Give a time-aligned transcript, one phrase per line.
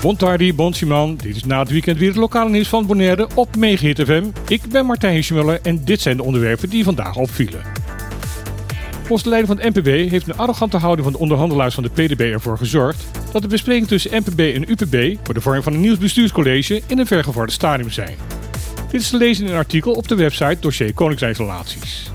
[0.00, 4.00] Bontardi, Bonsiman, dit is na het weekend weer het lokale nieuws van Bonaire op Megahit
[4.00, 4.24] FM.
[4.46, 7.60] Ik ben Martijn Schmuller en dit zijn de onderwerpen die vandaag opvielen.
[8.90, 11.90] Volgens de leider van het NPB heeft een arrogante houding van de onderhandelaars van de
[11.90, 15.80] PDB ervoor gezorgd dat de besprekingen tussen NPB en UPB voor de vorm van een
[15.80, 18.16] nieuw bestuurscollege in een vergevorderd stadium zijn.
[18.90, 22.10] Dit is te lezen in een artikel op de website dossier Koningsrijksrelaties.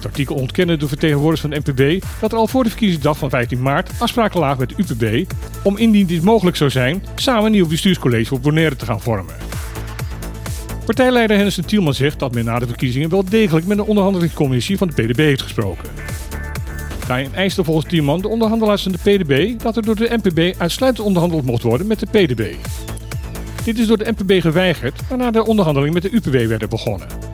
[0.00, 3.30] Het artikel ontkennen de vertegenwoordigers van de NPB dat er al voor de verkiezingsdag van
[3.30, 7.52] 15 maart afspraken lagen met de UPB om indien dit mogelijk zou zijn, samen een
[7.52, 9.34] nieuw bestuurscollege voor Bonaire te gaan vormen.
[10.84, 14.88] Partijleider Hennis Tielman zegt dat men na de verkiezingen wel degelijk met de onderhandelingscommissie van
[14.88, 15.88] de PDB heeft gesproken.
[17.06, 21.06] Daarin eiste volgens Tielman de onderhandelaars van de PDB dat er door de NPB uitsluitend
[21.06, 22.54] onderhandeld mocht worden met de PDB.
[23.64, 27.29] Dit is door de NPB geweigerd, waarna de onderhandelingen met de UPB werden begonnen.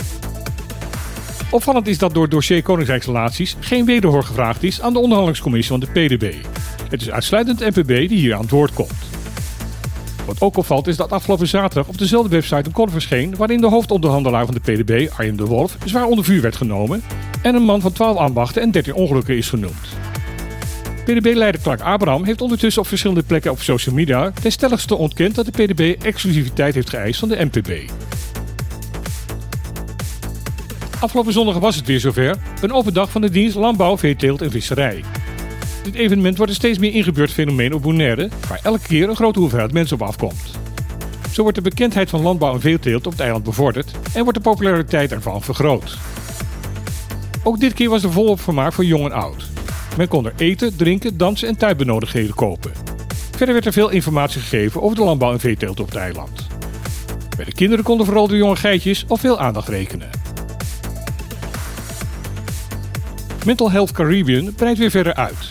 [1.56, 5.86] Opvallend is dat door dossier Koninkrijksrelaties geen wederhoor gevraagd is aan de onderhandelingscommissie van de
[5.86, 6.34] PDB.
[6.90, 8.92] Het is uitsluitend de NPB die hier aan het woord komt.
[10.26, 13.66] Wat ook opvalt is dat afgelopen zaterdag op dezelfde website een column verscheen waarin de
[13.66, 17.02] hoofdonderhandelaar van de PDB, Arjen de Wolf, zwaar onder vuur werd genomen
[17.42, 19.86] en een man van 12 ambachten en 13 ongelukken is genoemd.
[21.04, 25.46] PDB-leider Clark Abraham heeft ondertussen op verschillende plekken op social media ten stelligste ontkend dat
[25.46, 27.90] de PDB exclusiviteit heeft geëist van de NPB.
[31.00, 34.50] Afgelopen zondag was het weer zover, een open dag van de dienst Landbouw, Veeteelt en
[34.50, 35.04] Visserij.
[35.82, 39.38] Dit evenement wordt een steeds meer ingebeurd fenomeen op Bonaire, waar elke keer een grote
[39.38, 40.50] hoeveelheid mensen op afkomt.
[41.32, 44.50] Zo wordt de bekendheid van landbouw en veeteelt op het eiland bevorderd en wordt de
[44.50, 45.96] populariteit ervan vergroot.
[47.42, 49.46] Ook dit keer was er volop vermaak voor jong en oud.
[49.96, 52.72] Men kon er eten, drinken, dansen en tuinbenodigdheden kopen.
[53.30, 56.46] Verder werd er veel informatie gegeven over de landbouw en veeteelt op het eiland.
[57.36, 60.25] Bij de kinderen konden vooral de jonge geitjes op veel aandacht rekenen.
[63.46, 65.48] Mental Health Caribbean breidt weer verder uit.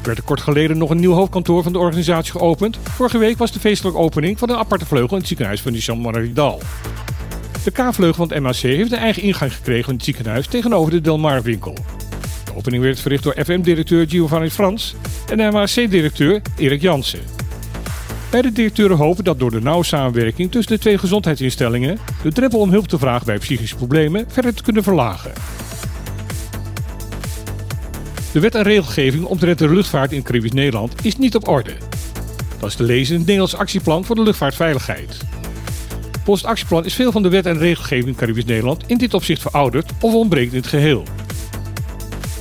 [0.00, 2.78] Er werd er kort geleden nog een nieuw hoofdkantoor van de organisatie geopend.
[2.82, 6.00] Vorige week was de feestelijke opening van een aparte vleugel in het ziekenhuis van Jean
[6.00, 6.62] Maridal.
[7.64, 11.00] De K-vleugel van het MAC heeft een eigen ingang gekregen in het ziekenhuis tegenover de
[11.00, 11.74] Delmar winkel.
[12.44, 14.94] De opening werd verricht door FM-directeur Giovanni Frans
[15.30, 17.20] en MAC-directeur Erik Jansen.
[18.30, 22.70] Beide directeuren hopen dat door de nauwe samenwerking tussen de twee gezondheidsinstellingen de drempel om
[22.70, 25.32] hulp te vragen bij psychische problemen verder te kunnen verlagen.
[28.38, 31.72] De wet en regelgeving omtrent de luchtvaart in Caribisch Nederland is niet op orde.
[32.58, 35.16] Dat is te lezen in het Nederlands actieplan voor de luchtvaartveiligheid.
[36.12, 39.14] Volgens het actieplan is veel van de wet en regelgeving in Caribisch Nederland in dit
[39.14, 41.02] opzicht verouderd of ontbreekt in het geheel.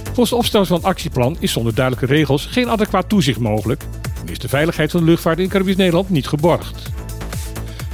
[0.04, 3.84] Volgens de opstellers van het actieplan is zonder duidelijke regels geen adequaat toezicht mogelijk
[4.26, 6.82] en is de veiligheid van de luchtvaart in Caribisch Nederland niet geborgd.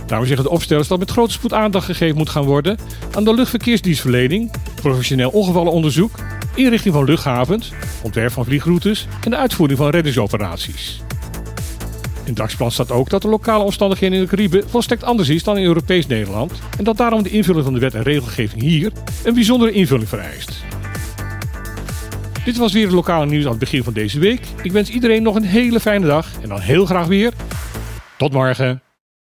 [0.05, 2.77] Daarom zeggen de opstellers dat met grote spoed aandacht gegeven moet gaan worden
[3.11, 6.11] aan de luchtverkeersdienstverlening, professioneel ongevallenonderzoek
[6.55, 7.71] inrichting van luchthavens,
[8.03, 11.01] ontwerp van vliegroutes en de uitvoering van reddingsoperaties.
[12.23, 15.43] In het dagsplan staat ook dat de lokale omstandigheden in de Cariben volstrekt anders is
[15.43, 18.91] dan in Europees Nederland en dat daarom de invulling van de wet en regelgeving hier
[19.23, 20.63] een bijzondere invulling vereist.
[22.45, 24.47] Dit was weer het lokale nieuws aan het begin van deze week.
[24.61, 27.33] Ik wens iedereen nog een hele fijne dag en dan heel graag weer.
[28.17, 28.92] Tot morgen.